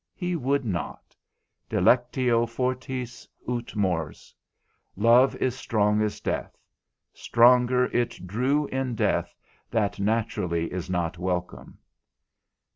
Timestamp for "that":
9.69-9.99